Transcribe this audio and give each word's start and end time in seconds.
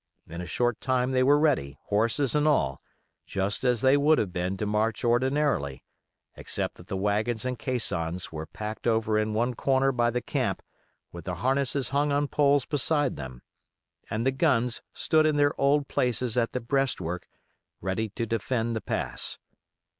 In 0.27 0.41
a 0.41 0.47
short 0.47 0.81
time 0.81 1.11
they 1.11 1.21
were 1.21 1.37
ready, 1.37 1.77
horses 1.89 2.33
and 2.33 2.47
all, 2.47 2.81
just 3.27 3.63
as 3.63 3.81
they 3.81 3.95
would 3.95 4.17
have 4.17 4.33
been 4.33 4.57
to 4.57 4.65
march 4.65 5.03
ordinarily, 5.05 5.83
except 6.35 6.73
that 6.77 6.87
the 6.87 6.97
wagons 6.97 7.45
and 7.45 7.59
caissons 7.59 8.31
were 8.31 8.47
packed 8.47 8.87
over 8.87 9.15
in 9.19 9.35
one 9.35 9.53
corner 9.53 9.91
by 9.91 10.09
the 10.09 10.19
camp 10.19 10.63
with 11.11 11.25
the 11.25 11.35
harness 11.35 11.89
hung 11.89 12.11
on 12.11 12.27
poles 12.29 12.65
beside 12.65 13.15
them, 13.15 13.43
and 14.09 14.25
the 14.25 14.31
guns 14.31 14.81
stood 14.91 15.27
in 15.27 15.35
their 15.35 15.53
old 15.61 15.87
places 15.87 16.35
at 16.35 16.53
the 16.53 16.59
breastwork 16.59 17.27
ready 17.79 18.09
to 18.09 18.25
defend 18.25 18.75
the 18.75 18.81
pass. 18.81 19.37